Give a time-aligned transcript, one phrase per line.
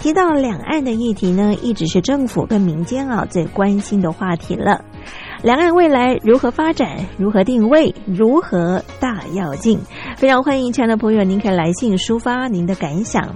[0.00, 4.84] 提到两岸的议题呢，一直是政府跟民间啊最关心的话题了。
[5.46, 6.98] 两岸未来如何发展？
[7.16, 7.94] 如何定位？
[8.04, 9.78] 如何大跃进？
[10.16, 13.32] 非常欢迎亲爱的朋友，您可以来信抒发您的感想。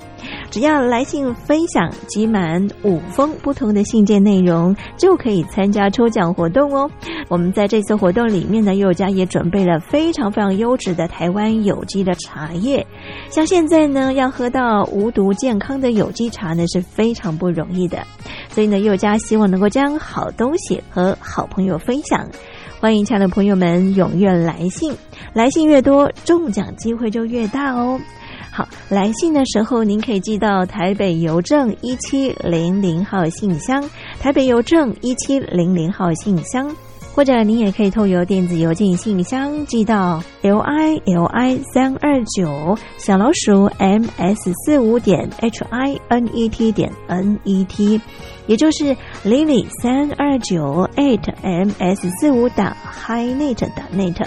[0.51, 6.91] 只要来信分享集满五封不同的信件内容，就可以参加抽奖活动哦。
[7.29, 12.85] 我们在这次活动里面呢，佑家也准备了非常非常优质的台湾有机的茶叶。
[13.29, 18.05] 像现在呢，要喝到无毒健康的有机茶呢，是非常不容易的。
[18.49, 22.29] 所以呢，佑家希望能够将好东西和好朋友分享。
[22.79, 24.95] 欢迎亲爱的朋友们踊跃来信，
[25.35, 28.01] 来信越多，中奖机会就越大哦。
[28.51, 33.85] 好，来信的时候您可以寄到台北邮政一七零零号信箱，
[34.19, 36.75] 台北邮政一七零零号信箱，
[37.15, 47.39] 或者您也可以透过电子邮件信箱寄到 l i l i 三二九小老鼠 m s 四五点 h i n e t 点 n
[47.45, 48.01] e t，
[48.47, 54.27] 也就是 lily 三二九 eight m s 四五打 h i n e t 打 net。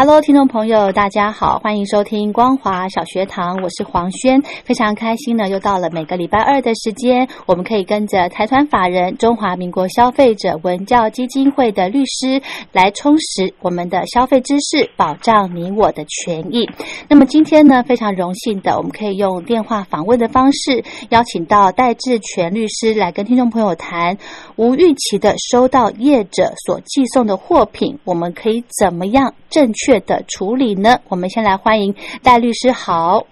[0.00, 16.70] Hello，听众朋友，大家好，欢迎收听光华小学堂，我是黄轩，非常开心呢，又到了每个礼拜二的时间，我们可以跟着财团法人中华民国消费者文教基金会的律师来充实我们的消费知识，保障你我的权益。
[17.08, 24.16] 那么今天呢，非常荣幸的，我们可以用电话访问的方式，邀请到戴志全律师来跟听众朋友谈，
[24.54, 29.87] 无预期的收到业者所寄送的货品，我们可以怎么样正确？
[30.00, 30.98] 的处理呢？
[31.08, 33.26] 我们先来欢迎戴律师好。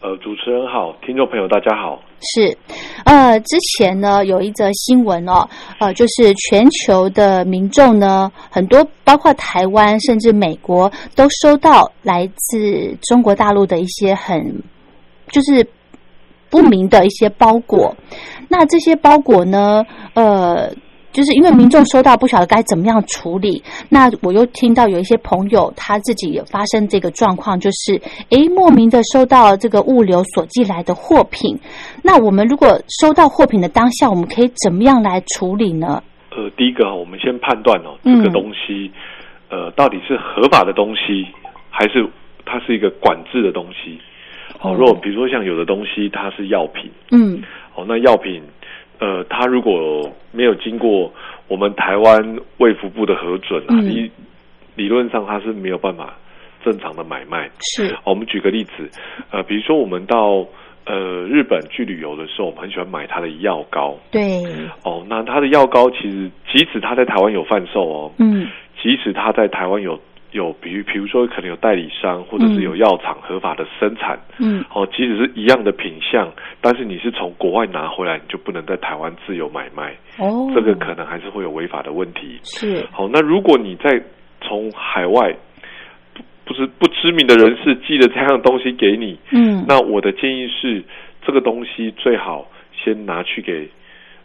[0.00, 2.00] 呃，主持人好，听众朋友大家好。
[2.20, 2.56] 是，
[3.04, 5.48] 呃，之前呢有一则新闻哦，
[5.80, 14.62] 呃，就是全球的民众呢，很多包括台湾甚至美国都收到来自中国大陆的一些很
[15.30, 15.66] 就是
[16.50, 17.96] 不明的一些包裹。
[18.48, 20.70] 那这些包裹呢，呃。
[21.18, 28.00] 就是因为民众收到不晓得该怎么样处理，那我又听到有一些朋友他自己也发生这个状况，就是
[28.30, 31.58] 诶莫名的收到这个物流所寄来的货品，
[32.04, 36.00] 那我们如果收到货品的当下，我们可以怎么样来处理呢？
[36.30, 38.88] 呃，第一个我们先判断哦，这个东西
[39.50, 41.26] 呃到底是合法的东西，
[41.68, 42.08] 还是
[42.44, 43.98] 它是一个管制的东西？
[44.60, 47.42] 哦，如果比如说像有的东西它是药品，嗯，
[47.74, 48.40] 哦，那药品。
[48.98, 51.12] 呃，他如果没有经过
[51.46, 54.10] 我们台湾卫福部的核准啊，嗯理
[54.74, 56.14] 理论上他是没有办法
[56.64, 57.50] 正常的买卖。
[57.60, 58.90] 是，好我们举个例子，
[59.30, 60.46] 呃，比如说我们到
[60.84, 63.96] 呃日本去旅游的时候，我们很喜欢买它的药膏。
[64.10, 64.42] 对，
[64.84, 68.48] 哦，那它的药膏其实即使它在台湾有贩售哦，嗯
[68.80, 69.98] 即使它在台湾有
[70.32, 76.30] 有，比如比如说可能有代理商或者是有药厂合法的生产，嗯，哦，即使是一样的品相，
[76.60, 82.38] 但是你是从国外拿回来，你就不能在台湾自由买卖，哦，这个可能还是会有违法的问题。
[82.42, 84.02] 是，好，那如果你在
[84.42, 85.34] 从海外
[86.12, 90.82] 不不是不知名的人士寄了这样的东西给你，嗯，那我的建议是，
[91.26, 93.68] 这个东西最好先拿去给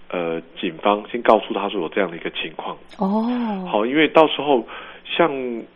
[0.10, 2.78] 呃警方，先告诉他说有这样的一个情况。
[2.98, 4.66] 哦，好，因为到时候
[5.06, 5.32] 像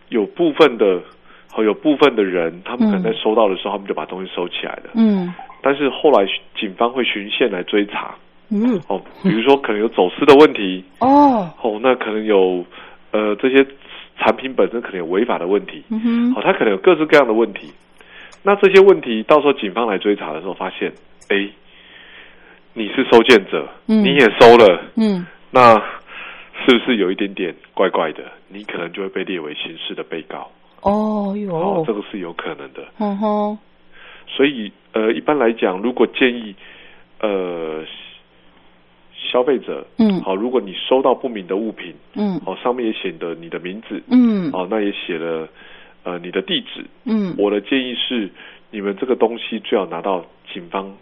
[0.10, 1.02] 有部分的，
[1.52, 4.92] 好有部分的人，他们可能在收到的时候，他们就把东西收起来了。
[4.96, 5.34] 嗯。
[5.62, 6.26] 但是后来
[6.58, 8.16] 警方会循线来追查，
[8.50, 12.64] 嗯，哦，比如说可能有走私的问题，哦，哦，那可能有
[13.12, 13.66] 呃这些
[14.18, 17.74] 产品本身可能有违法的问题，嗯哼，好、它可能有各式各样的问题。
[18.44, 20.94] 那这些问题到时候警方来追查的时候，发现，
[21.30, 21.50] 哎，
[22.74, 24.04] 你是收件者，嗯。
[24.04, 25.76] 你也收了，嗯，那
[26.66, 28.24] 是不是有一点点怪怪的？
[28.50, 30.50] 你可能就会被列为刑事的被告。
[30.82, 32.88] 哦哦哟，，这个是有可能的。
[33.00, 33.58] 嗯哼，
[34.28, 36.56] 所以呃，一般来讲，如果建议
[37.20, 37.84] 呃
[39.32, 45.50] 消费者，嗯好、如果你收到不明的物品，嗯哦，上面也写的你的名字，嗯哦，那也写了
[46.04, 46.86] 呃你的地址。
[47.06, 48.30] 嗯，我的建议是，
[48.72, 50.96] 你们这个东西最好拿到警方，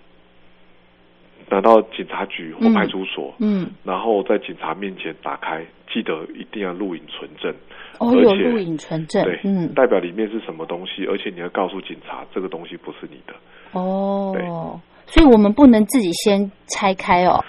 [1.49, 2.73] 拿到警察局或嗯。
[2.73, 7.53] 派出所，嗯，然后在警察面前打开，记得一定要录影存证。
[7.99, 13.33] 哦，有录影存证对，，嗯，代表里面是什么东西，而且你要告诉警察这个东西不是你的。
[13.71, 14.35] 哦，
[15.05, 17.39] 所以我们不能自己先拆开哦，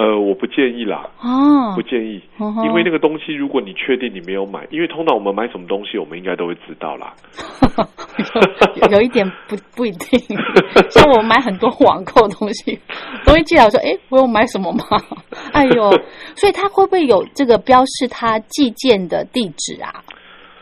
[0.00, 2.22] 呃，我不建议啦，哦不，建议，
[2.64, 7.12] 因为那个东西，如果你确定你没有买，因为通常我们买什么东西，我们应该都会知道啦。
[8.80, 10.18] 有有一点不不一定，
[10.90, 12.78] 像我买很多网购的东西，
[13.26, 14.82] 都会记得说，哎，我有买什么吗？
[15.52, 15.90] 哎呦，
[16.34, 19.92] 所以他会不会有这个标示他寄件的地址啊？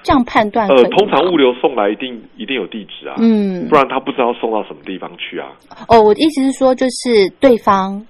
[0.02, 5.48] 这样判断呃，通常物流送来一定一定有地址啊，嗯不，然他不知道送到什么地方去啊。
[5.88, 8.04] 哦，我的意思是说，就是对方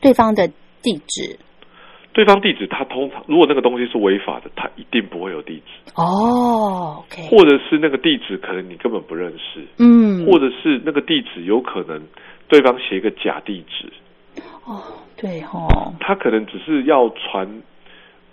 [0.00, 0.48] 对方的
[0.82, 1.38] 地址。
[2.14, 12.02] 对方地址，他通常如果那个东西是违法的，他一定不会有地址，哦或者是那个地址可能你根本不认识，嗯，或者是那个地址有可能
[12.48, 13.90] 对方写一个假地址，
[14.66, 14.82] 哦，
[15.16, 17.48] 对哦，他可能只是要传，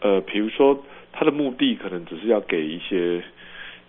[0.01, 0.77] 呃，比如说
[1.13, 3.23] 他的目的可能只是要给一些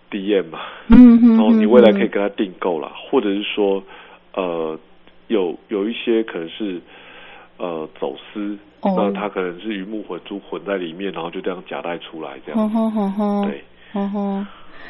[0.09, 3.83] DM 嘛，嗯哼，然后你未来可以嗯跟他订购啦，或者是说，
[4.35, 4.79] 呃，
[5.27, 6.79] 有有一些可能是
[7.61, 8.95] 呃走私，哦。
[8.97, 13.63] 那他可能是鱼目混珠混在里面，然后就这样夹带出来这样，哼哼哼，对，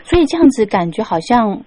[0.03, 1.61] 所以这样子感觉好像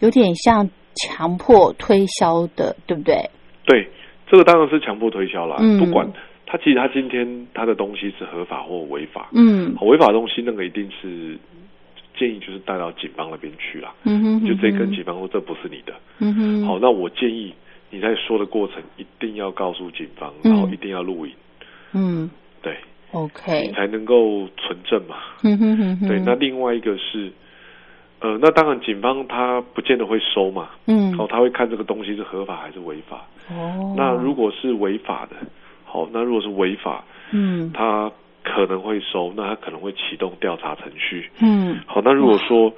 [0.00, 3.30] 有点像强迫推销的，对不对？
[3.64, 3.88] 对，
[4.28, 5.78] 这个当然是强迫推销啦，嗯。
[5.78, 6.06] 不管
[6.46, 9.74] 他其实他今天他的东西是合法或违法，嗯。
[9.76, 11.38] 好违法的东西那个一定是
[12.16, 17.52] 建议就是带到警方那边去啦，嗯哼，就直接跟警方说这不是你的，嗯哼，好，那我建议
[17.94, 20.50] 你在说的过程一定要告诉警方，嗯。
[20.50, 21.32] 然后一定要录影，
[21.92, 22.28] 嗯。
[22.60, 22.76] 对。
[23.12, 25.16] ，OK，你才能够存证嘛。
[25.44, 27.30] 嗯哼哼哼，对，那另外一个是，
[28.18, 31.14] 呃，那当然警方他不见得会收嘛，嗯。
[31.16, 33.24] 哦，他会看这个东西是合法还是违法。
[33.50, 35.36] 哦，那如果是违法的，
[35.84, 37.70] 好，那如果是违法，嗯。
[37.72, 38.10] 他
[38.42, 41.30] 可能会收，那他可能会启动调查程序。
[41.40, 41.78] 嗯。
[41.86, 42.72] 好，那如果说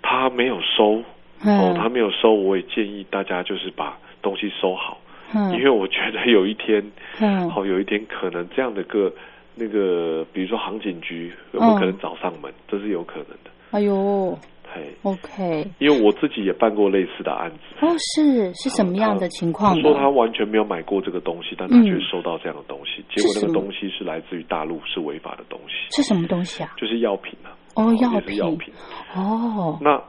[0.00, 1.04] 他没有收，哦，
[1.42, 5.00] 嗯他没有收，我也建议大家就是把东西收好，
[5.34, 6.84] 嗯因为我觉得有一天，
[7.20, 9.10] 嗯好，有一天可能这样的个
[9.54, 13.50] 那个，比如说航警局有没有可能找上门，这是有可能的。
[13.70, 14.38] 哎呦
[14.70, 17.56] 嘿，，OK，因为我自己也办过类似的案子。
[17.80, 19.82] 哦，是是什么样的情况呢？
[19.82, 26.74] 他说他完全没有买过这个东西，但他嗯却收到这样的东西，结果那个东西是来自于大陆，是违法的东西，是什么东西啊？
[26.76, 27.56] 就是药品啊。
[27.76, 28.20] 哦，药
[28.56, 28.72] 品。
[29.16, 30.02] 哦，那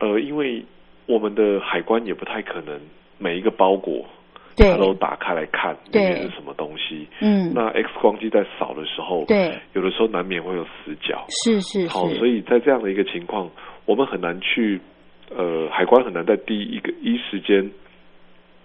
[0.00, 0.64] 呃，因为
[1.06, 2.80] 我们的海关也不太可能
[3.20, 4.04] 每一个包裹
[4.56, 4.70] 对。
[4.72, 7.06] 它都打开来看里面是什么东西。
[7.20, 11.24] 嗯，那 X 光机在扫的时候，对，有的时候难免会有死角。
[11.44, 13.48] 是是好，所，以在这样的一个情况，
[13.84, 14.80] 我们很难去，
[15.30, 17.70] 呃，海关很难在第一个一时间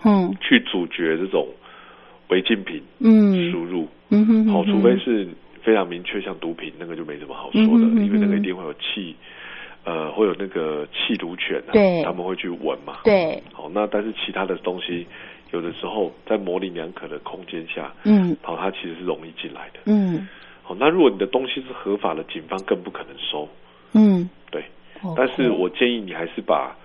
[0.03, 0.33] 嗯。
[0.41, 1.47] 去阻绝这种
[2.29, 3.51] 违禁品嗯。
[3.51, 3.87] 输入。
[4.09, 5.27] 嗯哼，好，嗯除非是
[5.63, 9.15] 非常明确，像毒品那个就没什么好说的，因为那个一定会有气，
[9.85, 12.97] 呃，会有那个气毒犬、啊，对他们会去闻嘛。
[13.03, 15.05] 对，好，那但是其他的东西，
[15.51, 19.79] 有的时候在模棱两可的空间下，嗯好，它其实是容易进来的。
[19.85, 20.27] 嗯
[20.63, 23.47] 好，那如果你的东西是合法的，警方更不可能收。
[23.93, 24.65] 嗯，对
[25.15, 26.75] 但是我建议你还是把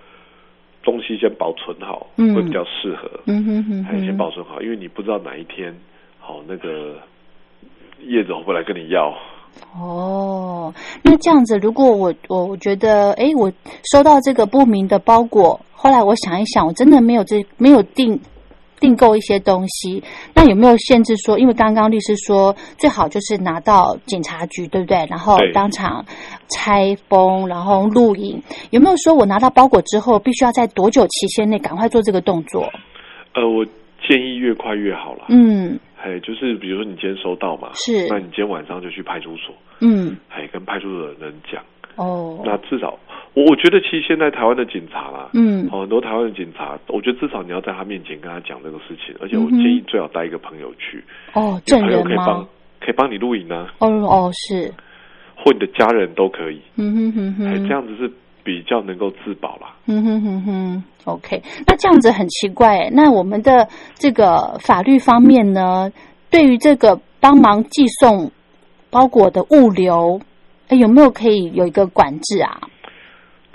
[0.83, 3.09] 东西先保存好，嗯会比较适合。
[3.25, 5.75] 嗯哼哼先，保存好，因为你不知道哪一天，
[6.19, 6.99] 好那个
[7.99, 9.17] 业者会不会来跟你要。
[9.73, 13.51] 哦，那这样子，如果我我我觉得，哎，我
[13.91, 18.19] 收到这个不明的包裹，后来我想一想，我真的没有这没有订
[18.79, 20.03] 订购一些东西，
[20.33, 21.39] 那有没有限制说？
[21.39, 25.05] 因为刚刚律师说，最好就是拿到警察局，对不对？
[25.09, 26.05] 然后当场
[26.49, 28.41] 拆封，然后录影，
[28.71, 32.63] 有没有说我拿到包裹之后，必须要在多久期限内赶快做这个动作？
[33.33, 33.63] 呃，我
[34.07, 35.25] 建议越快越好了。
[35.29, 41.61] 嗯哎，就是比如说你今天收到嘛，是那你今天晚上就去派出所，嗯，哎，跟派出所的人讲。
[41.97, 42.97] 哦，那至少，
[43.33, 51.03] 我我觉得其实现在台湾的警察啦，嗯哦，很多台湾的警察，我觉得至少你要在他面前跟他讲这个事情，而且我建议最好带一个朋友去，
[51.33, 52.47] 哦，你朋友证人吗可以帮？
[52.79, 54.73] 可以帮你录影呢、哦哦是，
[55.37, 58.11] 或你的家人都可以，嗯哼哼哼，哎，这样子是
[58.43, 59.75] 比较能够自保啦。
[59.85, 62.89] 嗯哼哼哼，OK，那这样子很奇怪。
[62.91, 65.91] 那我们的这个法律方面呢，
[66.29, 68.31] 对于这个帮忙寄送
[68.89, 70.21] 包裹的物流，
[70.69, 72.61] 诶有没有可以有一个管制啊？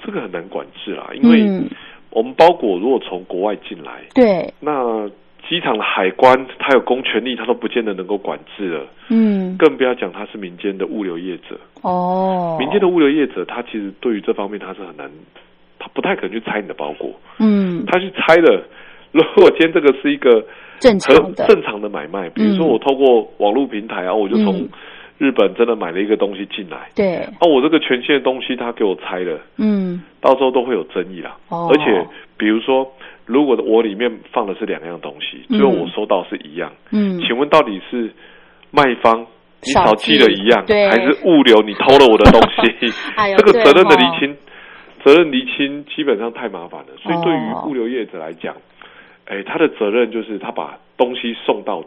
[0.05, 1.69] 这个很难管制啊，因为嗯，
[2.11, 5.09] 我们包裹如果从国外进来，对，那
[5.49, 11.59] 机场的海关他有公权力，他都不见得能够管制了，嗯，更不要讲他是民间的物流业者。
[11.83, 15.11] 哦，民间的物流业者，他其实对于这方面他是很难，
[15.79, 18.63] 他不太可能去拆你的包裹，嗯，他去拆了。
[19.13, 20.45] 如果今天这个是一个
[20.79, 24.69] 正常的，正常的买卖，比如说嗯我透过网络平台啊，我就从嗯。
[25.19, 31.35] 日本真的买了一个东西进来，对，啊，我这个权限的东西他给我拆了，嗯，到时候都会有争议啦。
[31.49, 31.71] 哦。
[31.73, 32.87] 而且比如说，
[33.27, 38.11] 如果我里面放的是两样东西，嗯最后我收到是一样，嗯，请问到底是
[38.71, 39.27] 卖方
[39.63, 42.93] 你少少寄了一样，对还是物流你偷了我的东西？
[43.37, 44.37] 这个责任的厘清，
[45.05, 46.89] 责任厘清基本上太麻烦了。
[47.03, 48.55] 所以对于哦物流业者来讲，
[49.27, 51.83] 哎，他的责任就是他把东西送到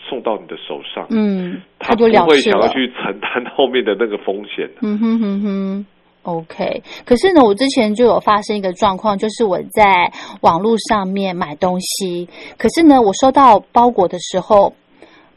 [0.00, 2.36] 送到你的手上，嗯，他不会。
[2.38, 4.68] 想要去承担后面的那个风险。
[4.82, 5.86] 嗯哼哼哼
[6.22, 6.82] ，OK。
[7.04, 14.74] 可是呢，我之前就有发生一个状况，就是我在网络上面买东西，可是呢，我收到包裹的时候，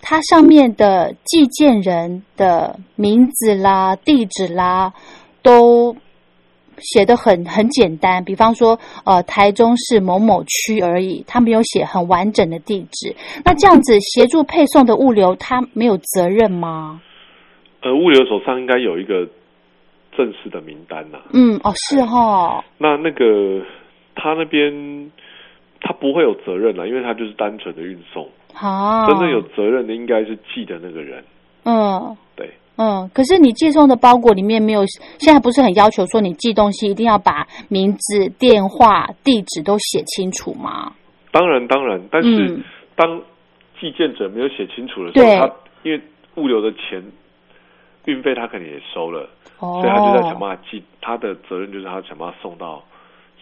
[0.02, 4.94] 它上面的寄件人的名字啦、地址啦，
[5.42, 5.96] 都
[6.78, 13.16] 写的很很简单，比方说，呃，台中市某某区而已，他没有写很完整的地址。
[13.46, 17.02] 那这样子协助配送的物流，他没有责任吗？
[17.82, 19.26] 呃，物流手上应该有一个
[20.18, 23.62] 正式的名单呐、嗯，哦，是哈、那那个
[24.16, 25.12] 他那边
[25.82, 28.28] 他不会有责任了，因为他就是单纯的运送。
[28.54, 31.24] 好，真正有责任的应该是寄的那个人。
[31.66, 32.16] 嗯。
[32.36, 34.86] 对，嗯，可是你寄送的包裹里面没有，
[35.20, 40.94] 现在不是很要求说你寄东西一定要把名字、电话、地址都写清楚吗？
[41.32, 42.64] 当然当然，但是嗯。
[42.96, 43.22] 当
[43.78, 45.36] 寄件者没有写清楚的时候，对。
[45.38, 45.54] 他
[45.84, 46.02] 因为
[46.36, 47.04] 物流的钱
[48.06, 52.84] 运费他肯定也收了，哦，所以他就在想办法寄，他的责任就是他想办法送到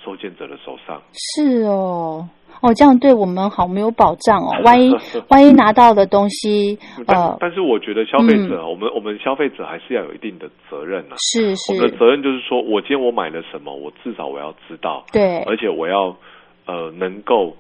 [0.04, 1.02] 收件者的手上。
[1.14, 2.28] 是哦，
[2.62, 4.60] 哦，这样对我们好没有保障哦。
[4.64, 4.94] 万一
[5.30, 11.16] 万一拿到的东西，但呃，但是我觉得消费者，我们我们消费者还是要有一定的责任啊。
[11.18, 16.16] 是是我们的是，责任就是说，我今天我买了什么，我至少我要知道，对，而且我要
[16.66, 17.56] 呃能够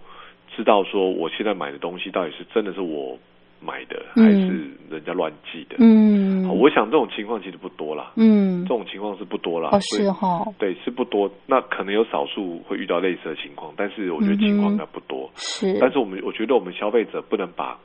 [0.55, 3.17] 知道说我现在买的东西到底是真的是我
[3.65, 4.47] 买的，嗯还是
[4.89, 5.77] 人家乱寄的。
[5.79, 9.69] 嗯我想这种情况其实不多啦，嗯这，种情况是不多啦。
[9.71, 11.31] 哦是哈，对，是不多。
[11.47, 15.29] 那可能有少数会遇到类似的情况，但是我觉得情况应该不多。
[15.35, 17.79] 是，但是我们我觉得我们消费者不能把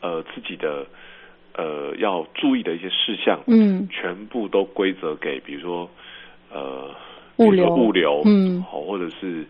[0.00, 0.86] 呃自己的
[1.54, 5.88] 呃要注意的一些事项，嗯全部都归责给比如说
[6.52, 6.90] 呃
[7.36, 9.46] 物流物流，嗯好，或者是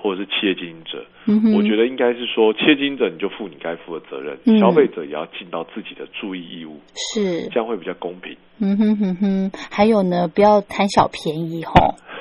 [0.00, 1.04] 或者是企业经营者。
[1.26, 8.36] 嗯，我觉得应该是说，企业经营者你就负你该负的责任，嗯消费者也要尽到自己的注意义务，是这样会比较公平。
[8.58, 11.72] 嗯哼哼哼，还有呢，不要贪小便宜吼。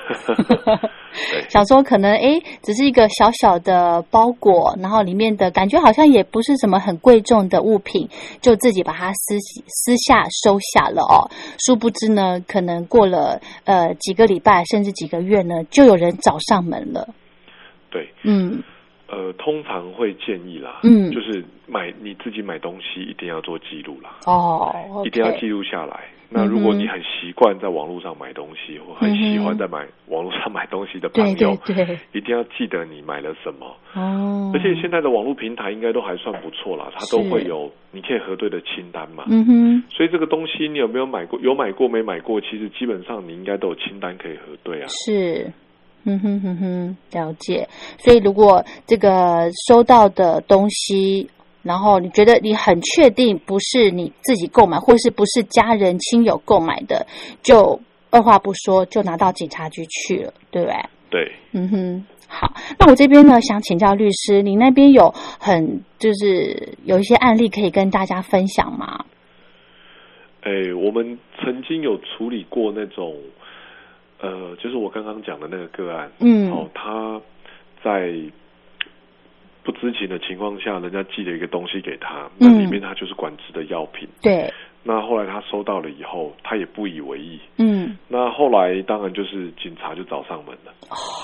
[1.50, 8.08] 想说可能哎，只是一个小小的包裹，然后里面的感觉好像也不是什么很贵重的物品，
[8.42, 11.30] 就自己把它私私下收下了哦。
[11.66, 17.08] 殊不知呢，可能过了呃几个礼拜甚至几个月呢，就有人找上门了。
[17.90, 18.62] 对，嗯
[19.08, 26.04] 呃，通常会建议啦，嗯就是买你自己买东西一定要做记录啦，哦，一定要记录下来。
[26.32, 33.76] 那如果你很习惯在网络上买东西，或很喜欢在买网络上买东西的朋对友，对对，一定要记得你买了什么。
[33.96, 39.24] 哦，而且现在的网络平台应该都还算不错啦，它都是会有你可以核对的清单嘛。
[39.28, 41.40] 嗯哼，所以这个东西你有没有买过？
[41.40, 42.40] 有买过没买过？
[42.42, 44.88] 其实基本上你应该都有清单可以核对啊。
[45.08, 45.52] 是。
[46.04, 47.68] 嗯哼哼哼，了解。
[47.98, 51.30] 所以如果这个收到的东西，
[51.62, 57.06] 然后你觉得你很确定不是你自己购买，或是不是家人亲友购买的，
[57.44, 57.80] 就
[58.10, 60.76] 二话不说就拿到警察局去了，对不对？
[61.10, 69.06] 对，嗯哼，好，那我这边呢想请教律师，你那边有很就是有一些案例可以跟大家分享吗？
[70.42, 73.14] 哎，我们曾经有处理过那种，
[74.22, 76.52] 呃，就是我刚刚讲的那个个案，嗯。
[76.52, 77.20] 哦，他
[77.84, 78.14] 在
[79.64, 82.60] 不知情的情况下，人家寄了一个东西给他，那嗯。
[82.60, 84.08] 里面他就是管制的药品。
[84.22, 84.52] 对，
[84.84, 87.40] 那后来他收到了以后，他也不以为意。
[87.58, 90.74] 嗯，那后来当然就是警察就找上门了，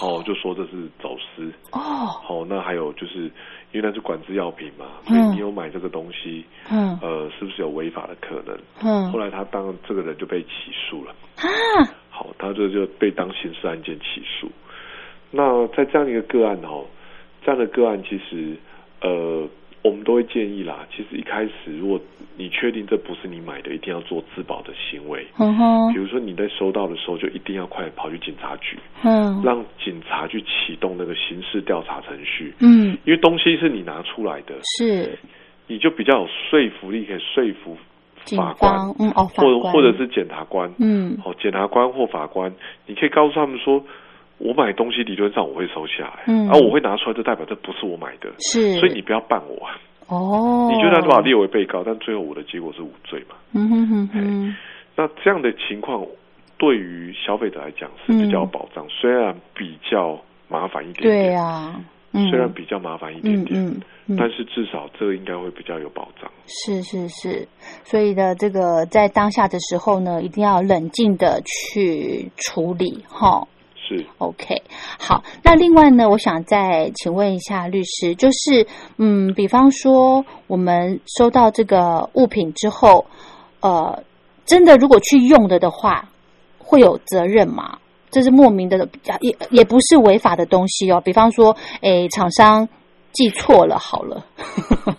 [0.01, 1.51] 哦，就说这是走私。
[1.71, 3.23] 哦，好、那还有就是
[3.71, 5.15] 因为那是管制药品嘛，嗯。
[5.15, 6.97] 所以你有买这个东西，嗯。
[7.01, 8.57] 呃，是不是有违法的可能？
[8.83, 9.11] 嗯。
[9.11, 11.83] 后来他当然这个人就被起诉了，啊，
[12.25, 14.49] 好，他这就被当刑事案件起诉。
[15.31, 16.85] 那在这样一个个案哦，
[17.43, 18.55] 这样的个案其实
[19.01, 19.47] 呃，
[19.81, 21.99] 我们都会建议啦，其实一开始如果
[22.37, 25.25] 你确定这不是你买的，一定要做自保的行为。
[25.37, 32.53] 嗯哼比，如说你在收到的时候，就一定要快跑去警察局，嗯让警察去启动那个刑事调查程序。
[32.59, 35.17] 嗯，因为东西是你拿出来的，是
[35.67, 37.79] 你就比较有说服力，可以说服警
[38.35, 39.73] 法官，嗯哦，法或者官。
[39.73, 41.17] 或者是检察官，嗯。
[41.23, 42.51] 哦，检察官或法官，
[42.87, 43.83] 你可以告诉他们说，
[44.37, 46.49] 我买东西理论上我会收下来，嗯。
[46.49, 49.65] 而、我会拿出来，就代表这不是我买的，是，所以你不要办我。
[49.65, 49.77] 啊，
[50.07, 53.35] 哦，你就让他把我列为被告，但最后我的结果是无罪嘛。
[53.53, 54.55] 嗯哼哼哼，
[54.95, 56.05] 那这样的情况
[56.57, 61.75] 对于消费者来讲是比较有保障，虽然比较麻烦一点点，对啊，
[62.13, 63.75] 嗯，虽然比较麻烦一点点，
[64.07, 66.29] 但是至少这个应该会比较有保障。
[66.45, 67.47] 是是是，
[67.83, 73.47] 所以呢，这个在当下的时候呢，一定要冷静的去处理哈。
[73.87, 74.63] 是 OK，
[74.99, 83.05] 好，那另外呢，我想再请问一下律师，就是嗯，比方说我们收到这个物品之后，
[83.59, 84.03] 呃，
[84.45, 86.09] 真的如果去用了的话，
[86.57, 87.77] 会有责任吗？
[88.09, 88.87] 这是莫名的，
[89.19, 91.01] 也也不是违法的东西哦。
[91.03, 92.67] 比方说，诶，厂商
[93.15, 94.23] 记错了，好了，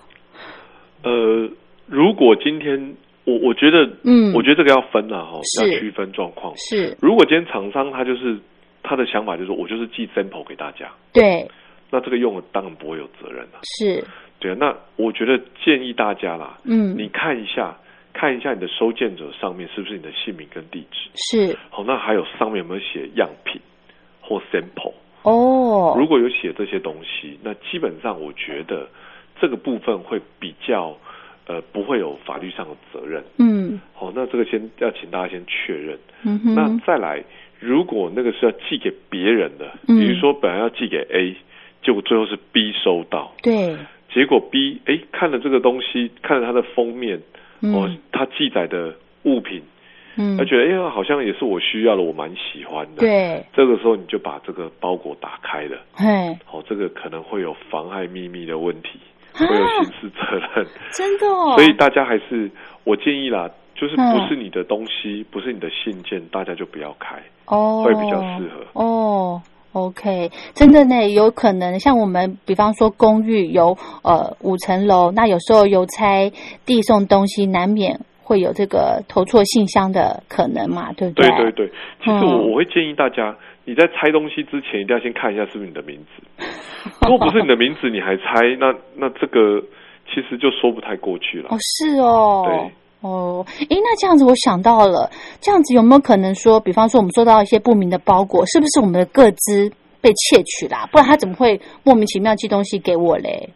[1.05, 1.49] 呃，
[1.87, 4.33] 如果今天我我觉得，嗯。
[4.35, 5.71] 我觉得这个要分了哈，是。
[5.73, 6.53] 要区分状况。
[6.57, 6.97] 是。
[7.01, 8.39] 如果今天厂商他就是
[8.83, 11.47] 他的想法就是我就是寄 sample 给大家，对，
[11.91, 13.61] 那这个用了当然不会有责任了。
[13.79, 14.03] 是，
[14.41, 17.77] 对啊，那我觉得建议大家啦，嗯，你看一下
[18.13, 21.59] 看一下你的收件者上面是不是你的姓名跟地址，是。
[21.71, 23.61] 好，那还有上面有没有写样品
[24.21, 24.95] 或 sample？
[25.27, 28.89] 哦，如果有写这些东西，那基本上我觉得
[29.41, 30.97] 这个部分会比较
[31.49, 33.25] 呃不会有法律上的责任。
[33.39, 33.81] 嗯。
[33.93, 35.99] 好，那这个先要请大家先确认。
[36.23, 37.25] 嗯哼，那再来，
[37.59, 39.99] 如果那个是要寄给别人的，嗯。
[39.99, 41.35] 比如说本来要寄给 A，
[41.83, 43.77] 结果最后是 B 收到，对，
[44.15, 47.19] 结果 B 哎看了这个东西，看了它的封面，
[47.63, 49.63] 哦嗯，它记载的物品，
[50.17, 55.79] 嗯他，觉得哎呀好像也是我需要的，我蛮喜欢的。，对，这个时候你就把这个包裹打开了。
[55.97, 56.07] 对，
[56.51, 58.99] 哦，这个可能会有妨害秘密的问题，
[59.35, 62.51] 啊会有刑事责任， 真的哦，所以大家还是
[62.85, 67.17] 我建议啦，就是嗯不是你的东西，不是你的信件，大家就不要开。
[67.47, 69.41] 哦，会比较适合哦。
[69.73, 76.33] OK，真的呢，有可能像我们，比方说公寓有呃五层楼，那有时候邮差
[76.65, 83.33] 递送东西，难免会有这个投错信箱的可能嘛，对不对对对对，其实我嗯我会建议大家，
[83.65, 86.43] 你在拆东西之前，一定要先看一下是不是你的名字。
[87.07, 88.25] 如果不是你的名字，你还拆，
[88.59, 89.63] 那那这个
[90.13, 91.57] 其实就说不太过去了哦，。
[91.61, 92.73] 是哦，对。
[93.03, 95.09] 哦，诶，那这样子我想到了，
[95.41, 100.89] 这样子有没有可能说，比方说我们收到一些不明的包裹，是不是我们的个资被窃取啦？
[100.91, 103.51] 不然他怎么会莫名其妙寄东西给我嘞？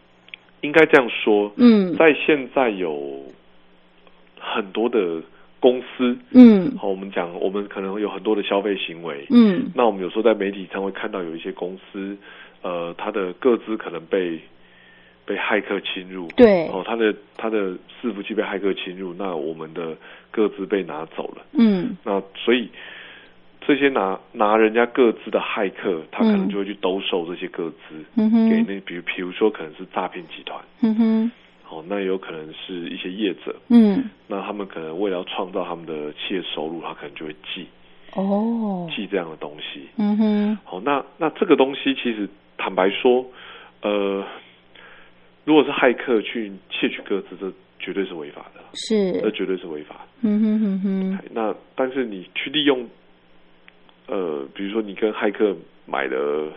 [0.61, 2.95] 应该这样说，嗯在现在有
[4.41, 5.21] 很多的
[5.59, 6.75] 公司，嗯。
[6.77, 9.71] 好，我们讲，我们可能有很多的消费行为，嗯。
[9.75, 12.17] 那我们有时候在媒体上会看到有一些公司，
[12.63, 14.39] 呃，它的各资可能被
[15.25, 16.67] 被骇客侵入，对。
[16.69, 19.95] 哦，他的他的伺服器被骇客侵入，那我们的
[20.31, 21.95] 各资被拿走了，嗯。
[22.03, 22.69] 那所以
[23.65, 26.49] 这些拿拿人家各资的骇客，他可能嗯。
[26.49, 31.31] 就会去兜售这些各资、嗯哼，给那，比如比如说可能是诈骗集团，嗯哼，
[31.71, 37.65] 哦，哦，那有可能是一些业者，嗯，那他们可能为了要创造他们的企业收入，他可能就会寄
[38.15, 39.87] 哦，寄这样的东西。
[39.97, 43.25] 嗯哼，好，那那这个东西其实坦白说，
[43.81, 44.23] 呃，
[45.45, 49.13] 如果是骇客去窃取各自，这绝对是违法的，是。
[49.21, 50.01] 这，绝对是违法的。
[50.21, 51.17] 嗯哼哼。
[51.17, 52.85] 哼，那但是你去利用，
[54.07, 55.55] 呃，比如说你跟骇客
[55.87, 56.51] 买了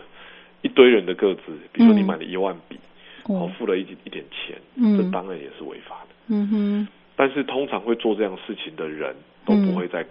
[0.61, 2.05] 一堆人的个资，比如说你嗯。
[2.05, 2.77] 买了一万笔，
[3.27, 6.15] 哦哦，，付了一一点钱，嗯这当然也是违法的。
[6.27, 10.05] 嗯哼，但是通常会做这样事情的人都不会在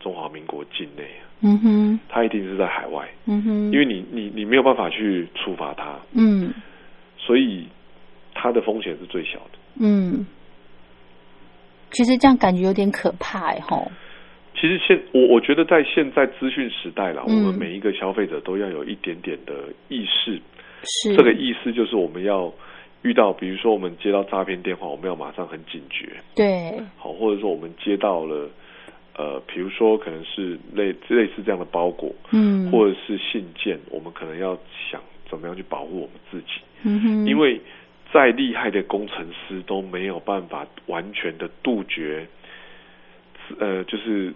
[0.00, 6.52] 中华民国境内啊，嗯哼，他一定是在海外，嗯哼，因为你你你没有办法去处罚他，嗯
[7.18, 7.66] 所以
[8.34, 9.58] 他的风险是最小的。
[9.80, 10.26] 嗯，
[11.90, 13.90] 其实这样感觉有点可怕哎吼，
[14.54, 19.52] 其实现我我觉得在现在资讯时代了，嗯我们每一个消费者都要有一点点的
[19.88, 20.40] 意识。
[20.84, 21.16] 是。
[21.16, 22.52] 这个意思就是我们要
[23.02, 28.48] 遇到，比如说我们接到诈骗电话，我们要马上很警觉，对，好，或者说我们接到了
[29.16, 34.58] 呃，比如说可能是类类似这样的包裹，嗯，或者是信件，我们可能要
[34.90, 37.60] 想怎么样去保护我们自己，嗯哼，因为
[38.12, 42.26] 再厉害的工程师都没有办法完全的杜绝，
[43.58, 44.32] 呃，就是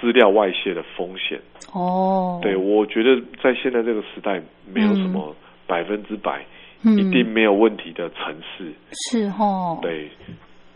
[0.00, 1.40] 资料外泄的风险。
[1.72, 4.40] 哦，对，我觉得在现在这个时代，
[4.72, 5.34] 没有什么
[5.66, 6.44] 百分之百、
[6.82, 8.72] 嗯一定没有问题的城市。
[9.10, 10.08] 是哦，，对，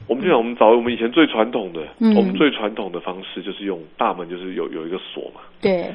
[0.08, 5.94] 我们就想我们找我们以前最传统的，嗯我们最传统的方式就是用大门，就是有有一个锁嘛，对，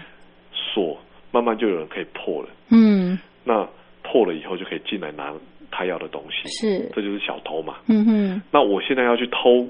[0.53, 0.97] 锁
[1.31, 2.49] 慢慢就有人可以破了。
[2.71, 3.67] 嗯，那
[4.01, 5.33] 破了以后就可以进来拿
[5.69, 7.75] 他要的东西，是，这就是小偷嘛。
[7.87, 9.67] 嗯哼，那我现在要去偷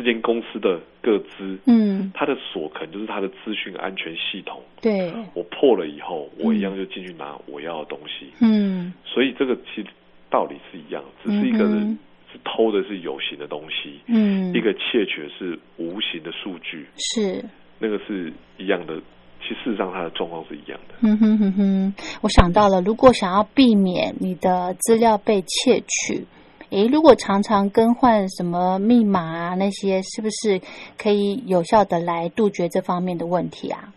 [0.00, 4.62] 这间公司的各资，嗯，它的锁可能就是它的资讯安全系统。
[4.80, 8.32] 对，我破了以后，我一样就进去拿我要的东西。
[8.40, 9.86] 嗯，所以这个其实
[10.30, 11.98] 道理是一样，只是一个嗯人
[12.32, 17.44] 是偷的是有形的东西，嗯，一个窃取的是无形的数据，是。
[17.78, 18.98] 那个是一样的。
[19.42, 20.94] 其实事实上它的状况是一样的。
[21.00, 26.26] 嗯哼哼哼，我想到了，如果想要避免你的资料被窃取，
[26.70, 30.60] 诶，如果常常更换什么密码啊，那些是不是
[30.96, 33.92] 可以有效的来杜绝这方面的问题啊？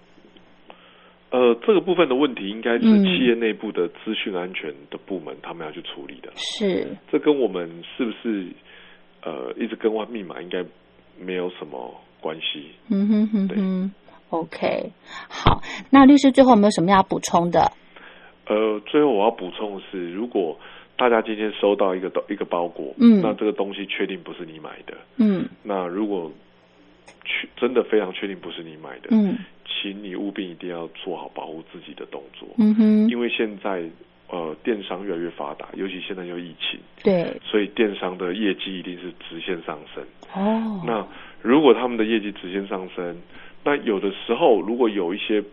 [1.30, 6.32] 呃，这个部分的问题应该是嗯企业内部的资讯安全的部门他们要去处理的。
[6.36, 8.48] 是，这跟我们是不是
[9.24, 10.64] 呃一直更换密码应该
[11.20, 12.72] 没有什么关系。
[12.90, 13.92] 嗯哼哼哼
[14.30, 14.92] ，OK，
[15.28, 17.72] 好，那律师最后有没有什么要补充的？
[18.46, 20.56] 呃，最后我要补充的是，如果
[20.95, 23.21] 大家今天收到一个东一个包裹，嗯。
[23.21, 25.45] 那这个东西确定不是你买的，嗯。
[25.63, 26.32] 那如果
[27.25, 29.38] 确真的非常确定不是你买的，嗯。
[29.65, 33.84] 请你务必一定要做好保护自己的动作，嗯哼，因为现在
[34.29, 40.03] 呃电商越来越发达，尤其现在又疫情，对，所以电商的业绩一定是直线上升。
[40.34, 41.06] 哦，那
[41.41, 43.21] 如果他们的业绩直线上升，
[43.65, 45.43] 那有的时候如果有一些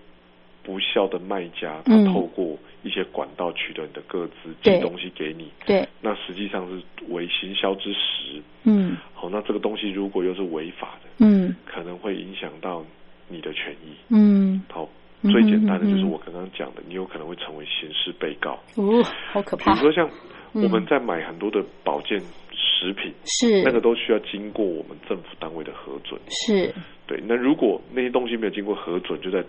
[0.63, 2.05] 不孝的卖家，他嗯。
[2.13, 8.43] 透过一些管道取得你的个资，寄东西给你，对，那实际上是为行销之实。
[8.65, 8.97] 嗯。
[9.15, 11.55] 好，那这个东西如果又是违法的，嗯。
[11.67, 12.85] 可能会影响到
[13.29, 13.95] 你的权益。
[14.09, 14.89] 嗯，好，
[15.23, 18.59] 嗯最简单的就是我刚刚讲的，你有可能会成为刑事被告。
[18.77, 19.73] 哦，好可怕。
[19.75, 20.09] 比如，说像
[20.55, 20.63] 嗯。
[20.63, 22.19] 我们在买很多的保健
[22.53, 23.63] 食品，是。
[23.63, 26.21] 那个都需要经过我们政府单位的核准。
[26.29, 26.75] 是，
[27.07, 29.45] 对，那如果那些东西没有经过核准，就在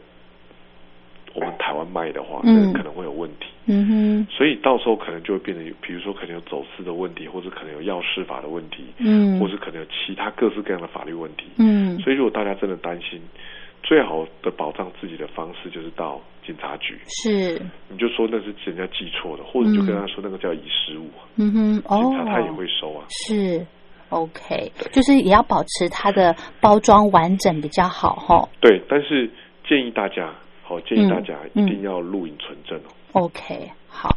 [1.33, 2.71] 我们台湾卖的话，嗯。
[2.71, 3.47] 那可能会有问题。
[3.65, 11.45] 嗯哼，所以到时候可能就会变得，比如说可能有走私的问题，或者可能有药事法的问题，嗯，或是可能有其他各式各样的法律问题。
[11.57, 11.97] 嗯。
[11.99, 13.21] 所以如果大家真的担心，
[13.83, 23.05] 最好的保障自己的方式就是到警察局，是，你就说那是人家记错的，或者你就跟他说那个叫遗失物，嗯哼，哦，警察他也会收啊。
[23.09, 23.65] 是。
[24.09, 28.49] OK，就是也要保持它的包装完整比较好哈。
[28.59, 29.31] 对，但是
[29.65, 30.29] 建议大家，
[30.71, 33.23] 好，建议大家嗯一定要录影存证哦。
[33.23, 34.09] OK，好。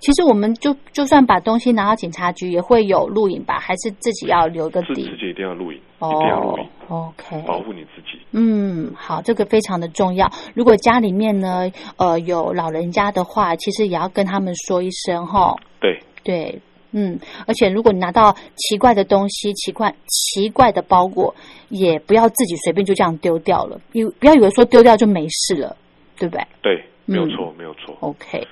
[0.00, 3.58] 其实我们就就算把东西拿到警察局，也会有录影吧？
[3.60, 5.16] 还是自己要留个底自自？
[5.18, 8.20] 己一定要录影，一定要录影，哦，OK，保护你自己。
[8.32, 10.28] 嗯，好，这个非常的重要。
[10.54, 15.56] 如果家里面呢，呃，有老人家的话，其实也要跟他们说一声哈。
[15.80, 16.60] 对，对，
[16.92, 21.34] 嗯，而且如果你拿到奇怪的东西、奇怪奇怪的包裹，
[21.68, 25.76] 也不要自己随便就这样丢掉了，以不要以为说丢掉就没事了，
[26.20, 27.96] 对不对对，没有嗯错，没有错。
[28.00, 28.46] ？OK。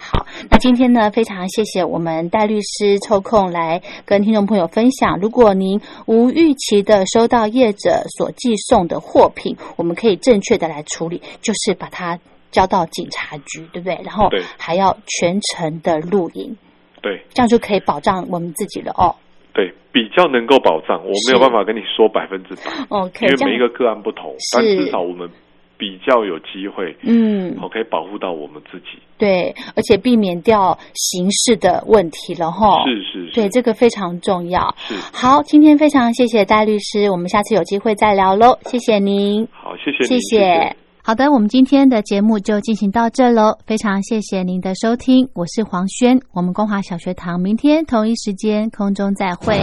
[0.00, 5.18] 好，那今天呢，非常谢谢我们戴律师抽空来跟听众朋友分享。
[5.18, 12.18] 如果您无预期的收到业者所寄送的货品，我们可以正确的来处理，就是把它
[12.52, 13.98] 交到警察局，对不对？
[14.04, 16.56] 然后对还要全程的录影。
[17.02, 19.14] 对这样就可以保障我们自己了哦。
[19.52, 25.28] 对，比较能够保障，我没有办法跟你说百分之百，OK，因为每一个个案不同，但至少我们
[25.78, 28.98] 比较有机会，嗯，好可以保护到我们自己。
[29.16, 32.84] 对，而且避免掉刑事的问题了哈。
[32.84, 34.74] 是是是，对，这个非常重要。
[34.78, 39.46] 是好，今天非常谢谢戴律师，我们下次有机会再聊喽，谢谢您。
[39.52, 40.76] 好，谢谢谢您，谢。
[41.02, 49.62] 好的，我们今天的节目就进行到这喽，非常谢谢您的收听，我是黄轩，我们光华小学堂明天同一时间空中再会。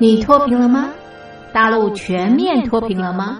[0.00, 0.88] 你脱贫了吗？
[1.52, 3.38] 大陆全面脱贫了吗？